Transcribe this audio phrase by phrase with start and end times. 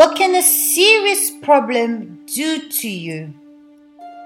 [0.00, 3.34] What can a serious problem do to you?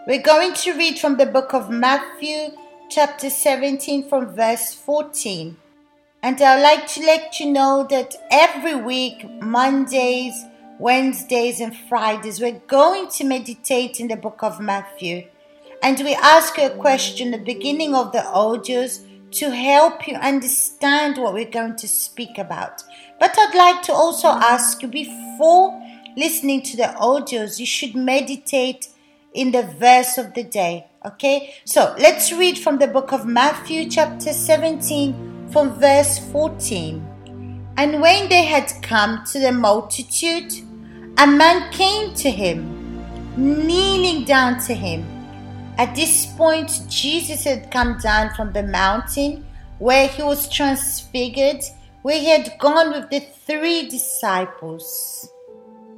[0.06, 2.56] We're going to read from the book of Matthew,
[2.88, 5.56] chapter 17, from verse 14.
[6.22, 10.44] And I'd like to let you know that every week, Mondays,
[10.78, 15.26] Wednesdays, and Fridays, we're going to meditate in the book of Matthew.
[15.82, 19.00] And we ask you a question at the beginning of the audios
[19.34, 22.82] to help you understand what we're going to speak about.
[23.18, 25.80] But I'd like to also ask you before
[26.16, 28.88] listening to the audios, you should meditate
[29.32, 30.86] in the verse of the day.
[31.04, 37.10] Okay, so let's read from the book of Matthew, chapter 17 from verse 14.
[37.76, 40.52] And when they had come to the multitude,
[41.18, 43.04] a man came to him,
[43.36, 45.13] kneeling down to him.
[45.78, 49.46] At this point, Jesus had come down from the mountain
[49.78, 51.62] where he was transfigured,
[52.02, 55.30] where he had gone with the three disciples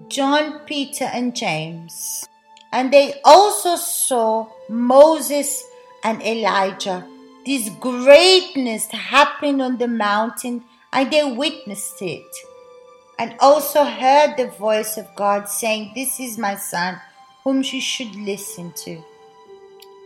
[0.09, 2.29] John, Peter, and James.
[2.73, 5.65] And they also saw Moses
[6.05, 7.07] and Elijah
[7.47, 12.27] this greatness happened on the mountain and they witnessed it
[13.21, 17.01] and also heard the voice of God saying, This is my son
[17.45, 19.01] whom you should listen to.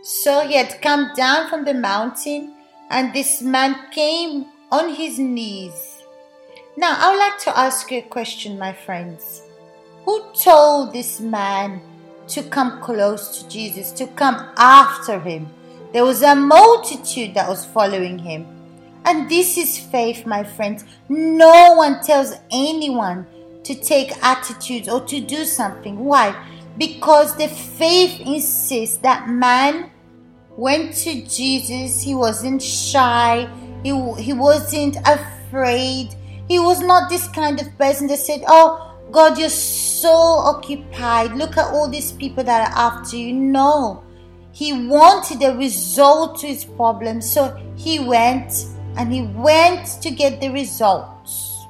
[0.01, 2.55] So he had come down from the mountain
[2.89, 6.01] and this man came on his knees.
[6.75, 9.43] Now I would like to ask you a question, my friends.
[10.05, 11.81] Who told this man
[12.29, 15.49] to come close to Jesus, to come after him?
[15.93, 18.47] There was a multitude that was following him.
[19.05, 20.85] And this is faith, my friends.
[21.09, 23.27] No one tells anyone
[23.63, 25.99] to take attitudes or to do something.
[25.99, 26.35] Why?
[26.77, 29.91] Because the faith insists that man
[30.57, 32.01] went to Jesus.
[32.01, 33.49] He wasn't shy.
[33.83, 33.89] He,
[34.21, 36.15] he wasn't afraid.
[36.47, 41.33] He was not this kind of person that said, Oh, God, you're so occupied.
[41.33, 43.33] Look at all these people that are after you.
[43.33, 44.03] No.
[44.53, 48.65] He wanted a result to his problem, so he went
[48.97, 51.65] and he went to get the results.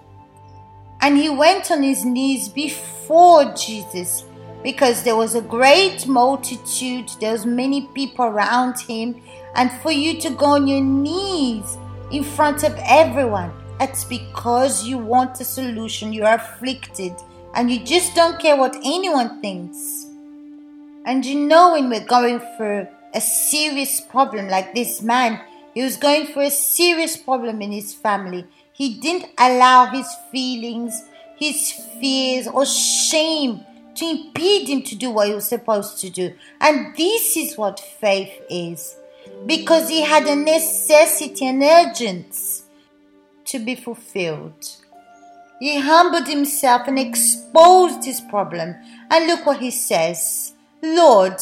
[1.02, 4.24] And he went on his knees before Jesus
[4.64, 9.22] because there was a great multitude, there was many people around him,
[9.56, 11.78] and for you to go on your knees
[12.12, 17.14] in front of everyone, it's because you want a solution, you're afflicted,
[17.56, 20.06] and you just don't care what anyone thinks.
[21.06, 25.42] And you know, when we're going through a serious problem like this man,
[25.74, 28.46] he was going through a serious problem in his family.
[28.74, 31.02] He didn't allow his feelings,
[31.38, 33.66] his fears, or shame
[34.02, 36.34] to impede him to do what he was supposed to do.
[36.60, 38.96] And this is what faith is.
[39.46, 42.64] Because he had a necessity, an urgency
[43.46, 44.78] to be fulfilled.
[45.60, 48.76] He humbled himself and exposed his problem.
[49.12, 50.54] And look what he says.
[50.82, 51.36] Lord,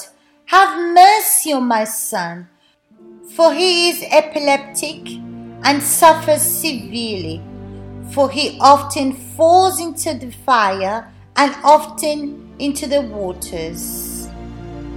[0.45, 2.49] have mercy on my son,
[3.35, 5.07] for he is epileptic
[5.63, 7.41] and suffers severely,
[8.11, 14.27] for he often falls into the fire and often into the waters.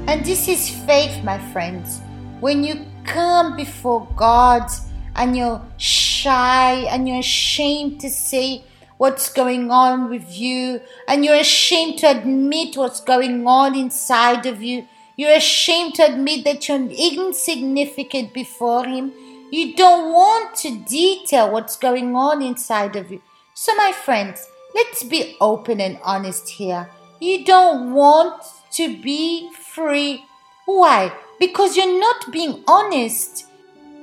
[0.07, 2.01] And this is faith, my friends.
[2.41, 4.69] When you come before God
[5.17, 8.65] and you're shy and you're ashamed to say,
[9.03, 14.63] what's going on with you, and you're ashamed to admit what's going on inside of
[14.63, 14.87] you.
[15.17, 19.13] You're ashamed to admit that you're insignificant before Him.
[19.51, 23.21] You don't want to detail what's going on inside of you.
[23.55, 26.89] So, my friends, let's be open and honest here.
[27.23, 30.25] You don't want to be free.
[30.65, 31.13] Why?
[31.39, 33.47] Because you're not being honest.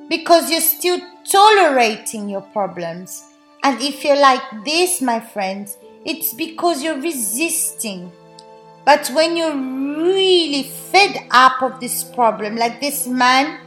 [0.08, 3.22] Because you're still tolerating your problems.
[3.62, 8.10] And if you're like this, my friends, it's because you're resisting.
[8.86, 13.60] But when you're really fed up of this problem, like this man,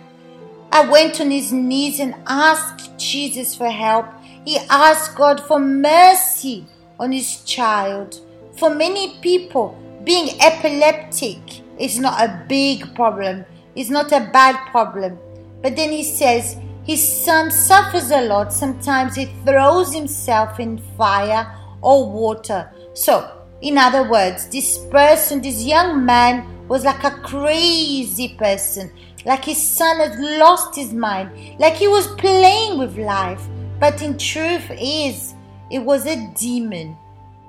[0.71, 4.07] I went on his knees and asked Jesus for help.
[4.47, 6.65] He asked God for mercy
[6.99, 8.19] on his child.
[8.57, 11.39] For many people, being epileptic
[11.79, 13.45] is not a big problem,
[13.75, 15.19] it's not a bad problem.
[15.63, 18.53] But then he says, his son suffers a lot.
[18.53, 22.71] Sometimes he throws himself in fire or water.
[22.95, 28.91] So, in other words, this person, this young man, was like a crazy person.
[29.25, 31.59] Like his son had lost his mind.
[31.61, 33.43] Like he was playing with life.
[33.79, 35.35] But in truth is,
[35.71, 36.97] it was a demon.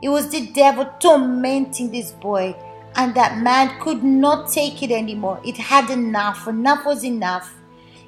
[0.03, 2.55] It was the devil tormenting this boy.
[2.95, 5.39] And that man could not take it anymore.
[5.45, 6.45] It had enough.
[6.47, 7.51] Enough was enough.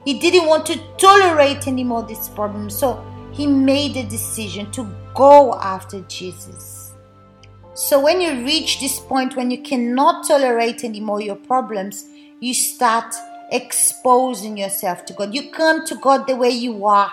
[0.03, 5.55] He didn't want to tolerate anymore this problem, so he made a decision to go
[5.55, 6.91] after Jesus.
[7.73, 12.05] So when you reach this point when you cannot tolerate anymore your problems,
[12.39, 13.15] you start
[13.51, 15.33] exposing yourself to God.
[15.33, 17.11] You come to God the way you are.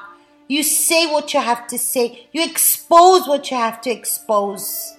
[0.52, 2.28] You say what you have to say.
[2.30, 4.98] You expose what you have to expose.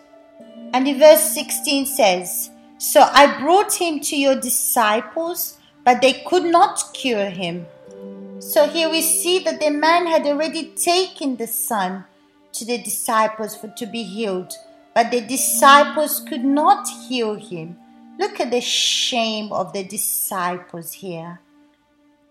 [0.73, 6.45] And in verse 16 says, So I brought him to your disciples, but they could
[6.45, 7.67] not cure him.
[8.39, 12.05] So here we see that the man had already taken the son
[12.53, 14.53] to the disciples for to be healed,
[14.95, 17.77] but the disciples could not heal him.
[18.17, 21.41] Look at the shame of the disciples here.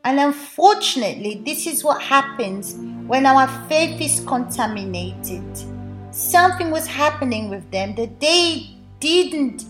[0.04, 2.74] And unfortunately, this is what happens
[3.06, 5.44] when our faith is contaminated.
[6.10, 8.66] Something was happening with them that they
[8.98, 9.64] didn't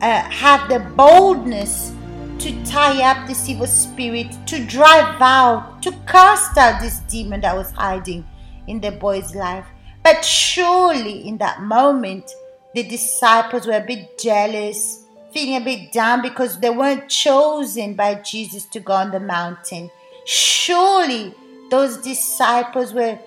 [0.00, 1.92] uh, have the boldness
[2.38, 7.56] to tie up this evil spirit, to drive out, to cast out this demon that
[7.56, 8.24] was hiding
[8.68, 9.66] in the boy's life.
[10.04, 12.30] But surely in that moment,
[12.74, 15.03] the disciples were a bit jealous
[15.34, 19.90] feeling a bit down because they weren't chosen by Jesus to go on the mountain.
[20.24, 21.34] Surely
[21.70, 23.18] those disciples were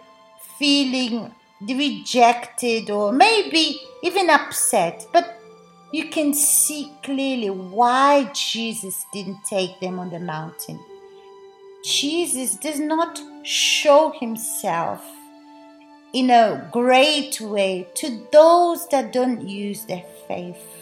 [0.57, 5.05] feeling rejected or maybe even upset.
[5.11, 5.39] But
[5.91, 10.79] you can see clearly why Jesus didn't take them on the mountain.
[11.83, 15.05] Jesus does not show himself
[16.13, 20.76] in a great way to those that don't use their faith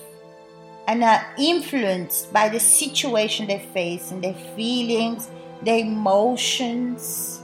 [0.88, 5.30] and are influenced by the situation they face and their feelings,
[5.64, 7.42] their emotions.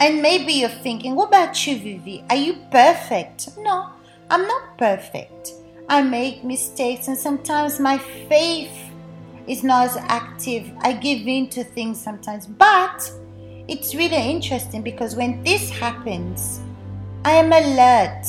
[0.00, 2.24] And maybe you're thinking, what about you, Vivi?
[2.30, 3.50] Are you perfect?
[3.58, 3.90] No,
[4.30, 5.52] I'm not perfect.
[5.88, 8.72] I make mistakes, and sometimes my faith
[9.46, 10.70] is not as active.
[10.80, 12.46] I give in to things sometimes.
[12.46, 13.10] But
[13.68, 16.60] it's really interesting because when this happens,
[17.24, 18.26] I am alert.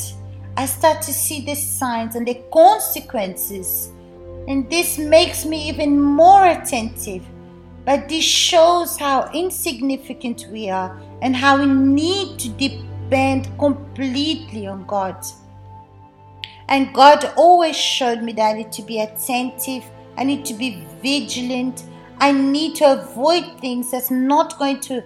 [0.57, 3.91] I start to see the signs and the consequences
[4.47, 7.25] and this makes me even more attentive.
[7.85, 14.85] But this shows how insignificant we are and how we need to depend completely on
[14.85, 15.23] God.
[16.67, 19.83] And God always showed me that I need to be attentive,
[20.17, 21.83] I need to be vigilant,
[22.19, 25.03] I need to avoid things that's not going to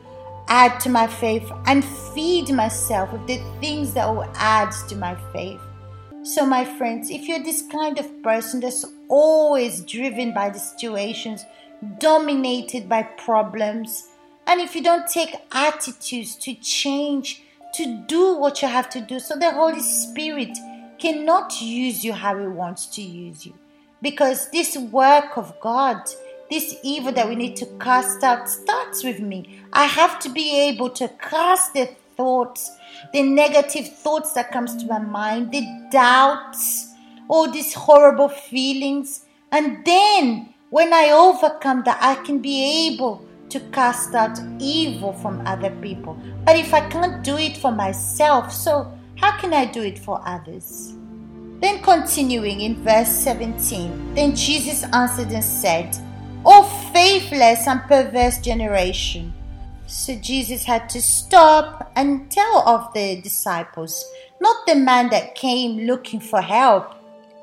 [0.47, 1.83] add to my faith and
[2.13, 5.59] feed myself with the things that will add to my faith.
[6.23, 11.45] So, my friends, if you're this kind of person that's always driven by the situations,
[11.97, 14.09] dominated by problems,
[14.45, 17.43] and if you don't take attitudes to change,
[17.75, 20.57] to do what you have to do, so the Holy Spirit
[20.97, 23.53] cannot use you how He wants to use you.
[24.01, 26.01] Because this work of God,
[26.51, 29.61] this evil that we need to cast out, starts with me.
[29.71, 31.89] I have to be able to cast the
[32.19, 32.71] thoughts
[33.13, 36.93] the negative thoughts that comes to my mind, the doubts,
[37.27, 39.25] all these horrible feelings.
[39.51, 45.45] And then when I overcome that, I can be able to cast out evil from
[45.47, 46.17] other people.
[46.45, 50.21] But if I can't do it for myself, so how can I do it for
[50.23, 50.93] others?
[51.61, 55.97] Then continuing in verse 17, then Jesus answered and said,
[56.45, 56.63] O
[56.93, 59.33] faithless and perverse generation,
[59.89, 64.05] so Jesus had to stop and tell of the disciples,
[64.39, 66.93] not the man that came looking for help,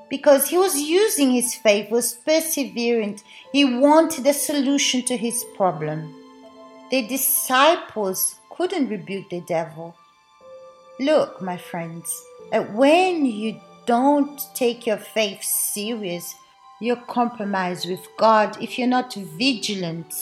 [0.08, 3.24] because he was using his faith, was perseverant.
[3.52, 6.14] He wanted a solution to his problem.
[6.92, 9.96] The disciples couldn't rebuke the devil.
[11.00, 12.08] Look, my friends,
[12.72, 16.36] when you don't take your faith serious,
[16.80, 20.14] you're compromised with God if you're not vigilant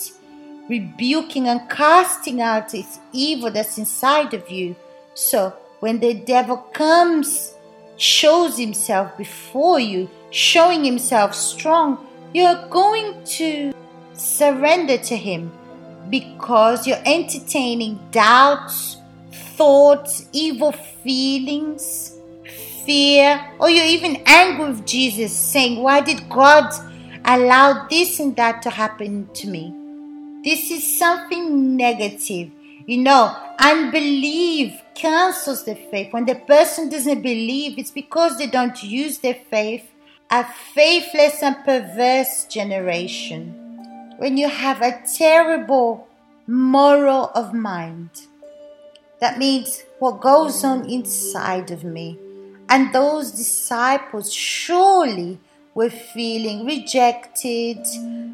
[0.69, 4.75] rebuking and casting out this evil that's inside of you.
[5.15, 7.55] So when the devil comes,
[7.97, 13.73] shows himself before you, showing himself strong, you're going to
[14.15, 15.53] surrender to him
[16.11, 18.97] because you're entertaining doubts,
[19.57, 22.17] thoughts, evil feelings,
[22.85, 26.73] fear, or you're even angry with Jesus, saying, Why did God
[27.25, 29.84] allow this and that to happen to me?
[30.45, 32.51] This is something negative.
[32.87, 36.13] You know, unbelief cancels the faith.
[36.13, 39.91] When the person doesn't believe, it's because they don't use their faith.
[40.31, 43.55] A faithless and perverse generation.
[44.19, 46.07] When you have a terrible
[46.47, 48.11] moral of mind,
[49.21, 52.19] that means what goes on inside of me.
[52.69, 55.39] And those disciples surely
[55.75, 57.87] were feeling rejected,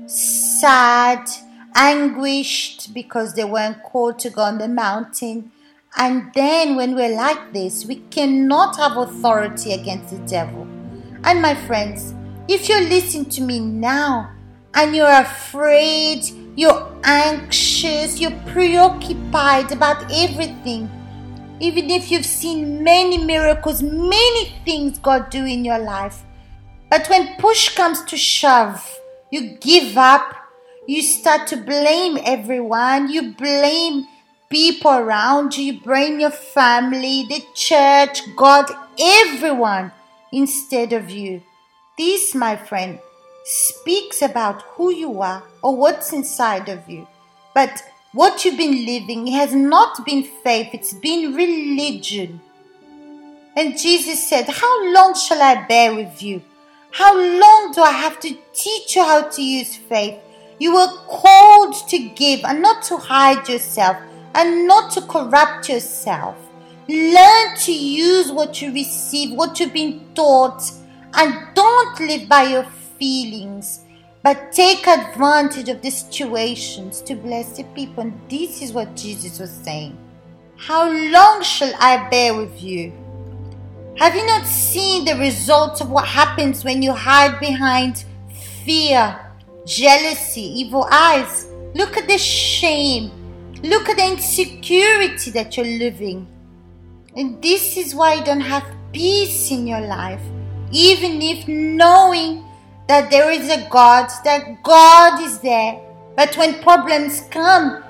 [0.07, 1.29] sad,
[1.75, 5.53] anguished because they weren't called to go on the mountain.
[5.97, 10.63] And then, when we're like this, we cannot have authority against the devil.
[11.25, 12.15] And my friends,
[12.49, 14.31] if you're listening to me now
[14.75, 16.25] and you're afraid,
[16.57, 20.89] you're anxious, you're preoccupied about everything,
[21.61, 26.23] even if you've seen many miracles, many things God do in your life,
[26.91, 28.99] but when push comes to shove,
[29.31, 30.35] you give up,
[30.91, 34.09] you start to blame everyone, you blame
[34.49, 38.69] people around you, you blame your family, the church, God,
[39.01, 39.93] everyone
[40.33, 41.43] instead of you.
[41.97, 42.99] This, my friend,
[43.45, 47.07] speaks about who you are or what's inside of you.
[47.55, 52.41] But what you've been living has not been faith, it's been religion.
[53.57, 56.43] And Jesus said, How long shall I bear with you?
[56.91, 60.19] How long do I have to teach you how to use faith?
[60.61, 63.97] You were called to give and not to hide yourself
[64.35, 66.37] and not to corrupt yourself.
[66.87, 70.63] Learn to use what you receive, what you've been taught,
[71.15, 72.65] and don't live by your
[72.99, 73.85] feelings,
[74.23, 78.03] but take advantage of the situations to bless the people.
[78.03, 79.97] And this is what Jesus was saying.
[80.57, 82.93] How long shall I bear with you?
[83.97, 88.05] Have you not seen the results of what happens when you hide behind
[88.65, 89.30] fear,
[89.67, 91.47] jealousy, evil eyes?
[91.75, 93.11] Look at the shame.
[93.63, 96.27] Look at the insecurity that you're living.
[97.17, 100.23] And this is why you don't have peace in your life,
[100.71, 102.45] even if knowing
[102.89, 105.81] that there is a God, that God is there.
[106.17, 107.83] But when problems come,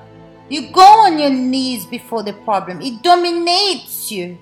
[0.49, 4.37] you go on your knees before the problem, it dominates you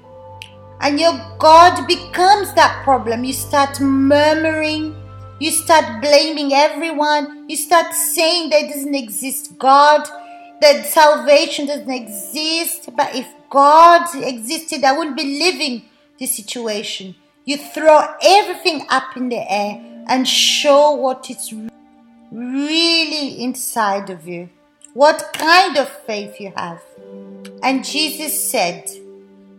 [0.81, 3.23] and your God becomes that problem.
[3.23, 4.95] You start murmuring,
[5.39, 10.07] you start blaming everyone, you start saying there doesn't exist God,
[10.61, 12.89] that salvation doesn't exist.
[12.95, 15.85] But if God existed, I wouldn't be living
[16.19, 17.15] this situation.
[17.45, 21.53] You throw everything up in the air and show what is
[22.31, 24.49] really inside of you,
[24.93, 26.81] what kind of faith you have.
[27.63, 28.89] And Jesus said,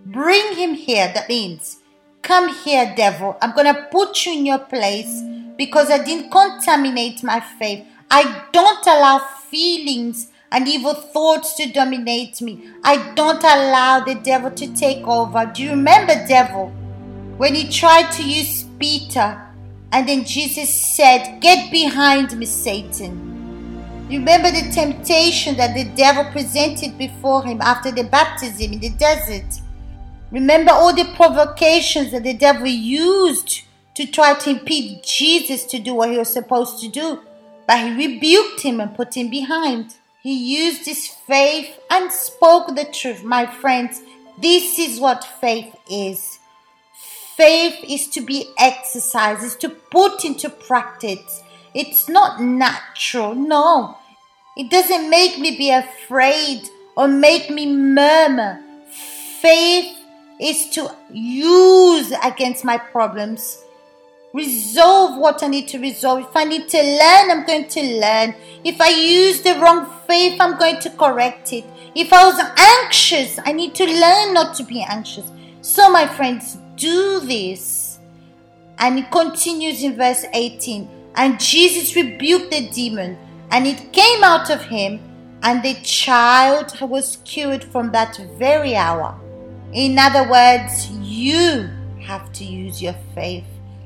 [0.04, 1.10] Bring him here.
[1.12, 1.78] That means,
[2.22, 3.36] come here, devil.
[3.40, 5.22] I'm going to put you in your place
[5.60, 7.84] because I didn't contaminate my faith.
[8.10, 9.18] I don't allow
[9.50, 12.70] feelings and evil thoughts to dominate me.
[12.82, 15.44] I don't allow the devil to take over.
[15.54, 16.68] Do you remember, devil,
[17.36, 19.38] when he tried to use Peter
[19.92, 24.06] and then Jesus said, Get behind me, Satan.
[24.08, 29.60] Remember the temptation that the devil presented before him after the baptism in the desert.
[30.30, 33.64] Remember all the provocations that the devil used
[34.00, 37.20] to try to impede Jesus to do what he was supposed to do.
[37.66, 39.94] But he rebuked him and put him behind.
[40.22, 43.22] He used his faith and spoke the truth.
[43.22, 44.00] My friends,
[44.38, 46.38] this is what faith is.
[47.36, 51.42] Faith is to be exercised, is to put into practice.
[51.74, 53.98] It's not natural, no.
[54.56, 56.62] It doesn't make me be afraid
[56.96, 58.60] or make me murmur.
[59.42, 59.94] Faith
[60.40, 63.62] is to use against my problems.
[64.32, 66.20] Resolve what I need to resolve.
[66.20, 68.34] If I need to learn, I'm going to learn.
[68.62, 71.64] If I use the wrong faith, I'm going to correct it.
[71.96, 72.40] If I was
[72.84, 75.30] anxious, I need to learn not to be anxious.
[75.62, 77.98] So, my friends, do this.
[78.78, 80.88] And it continues in verse 18.
[81.16, 83.18] And Jesus rebuked the demon,
[83.50, 85.00] and it came out of him,
[85.42, 89.18] and the child was cured from that very hour.
[89.72, 91.68] In other words, you
[92.00, 93.44] have to use your faith.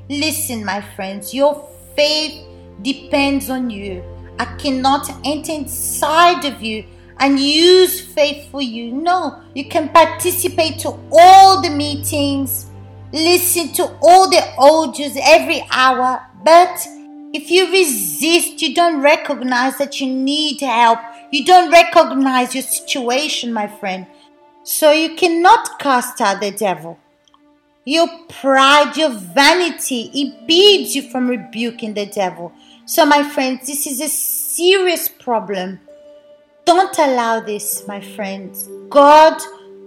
[0.08, 2.46] Listen, my friends, your faith
[2.82, 4.04] depends on you.
[4.38, 6.84] I cannot enter inside of you
[7.18, 8.92] and use faith for you.
[8.92, 12.66] No, you can participate to all the meetings,
[13.12, 16.86] listen to all the audios every hour, but
[17.32, 21.00] if you resist, you don't recognize that you need help.
[21.32, 24.06] You don't recognize your situation, my friend.
[24.62, 26.98] So you cannot cast out the devil.
[27.84, 32.52] Your pride, your vanity impedes you from rebuking the devil.
[32.86, 35.80] So, my friends, this is a serious problem.
[36.64, 38.68] Don't allow this, my friends.
[38.88, 39.38] God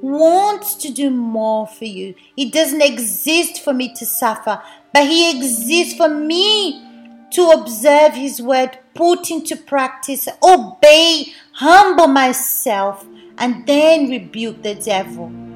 [0.01, 2.13] wants to do more for you.
[2.36, 4.62] He doesn't exist for me to suffer,
[4.94, 6.84] but He exists for me
[7.32, 13.04] to observe His word, put into practice, obey, humble myself
[13.39, 15.47] and then rebuke the devil.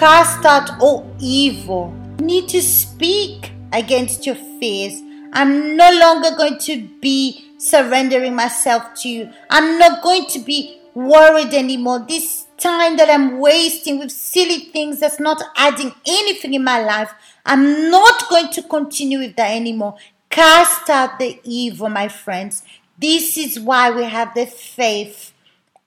[0.00, 1.94] Cast out all evil.
[2.20, 4.98] You need to speak against your fears.
[5.34, 9.30] I'm no longer going to be surrendering myself to you.
[9.50, 12.06] I'm not going to be worried anymore.
[12.08, 17.12] This time that I'm wasting with silly things that's not adding anything in my life,
[17.44, 19.96] I'm not going to continue with that anymore.
[20.30, 22.62] Cast out the evil, my friends.
[22.98, 25.34] This is why we have the faith.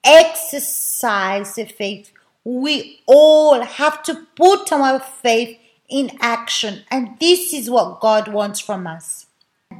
[0.04, 2.12] Exercise the faith.
[2.44, 5.58] We all have to put our faith
[5.88, 6.82] in action.
[6.90, 9.26] And this is what God wants from us.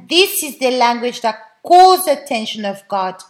[0.09, 3.21] This is the language that calls attention of God.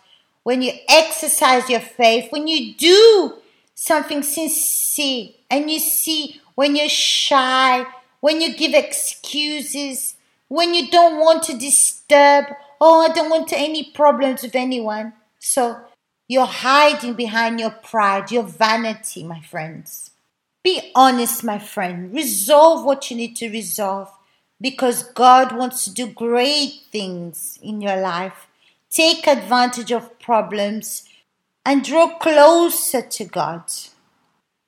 [0.43, 3.35] When you exercise your faith, when you do
[3.73, 7.85] something sincere and you see when you're shy,
[8.21, 10.15] when you give excuses,
[10.47, 12.45] when you don't want to disturb,
[12.79, 15.13] oh, I don't want any problems with anyone.
[15.39, 15.79] So
[16.27, 20.11] you're hiding behind your pride, your vanity, my friends.
[20.63, 22.13] Be honest, my friend.
[22.13, 24.11] Resolve what you need to resolve
[24.59, 28.47] because God wants to do great things in your life.
[28.89, 31.03] Take advantage of problems
[31.65, 33.63] and draw closer to God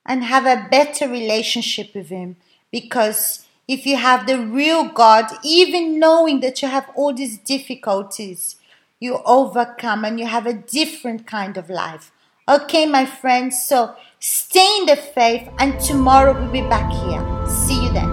[0.05, 2.37] and have a better relationship with Him
[2.71, 8.55] because if you have the real God, even knowing that you have all these difficulties,
[9.00, 12.12] you overcome and you have a different kind of life.
[12.50, 17.22] Okay, my friends, so stay in the faith, and tomorrow we'll be back here.
[17.48, 18.06] See you then.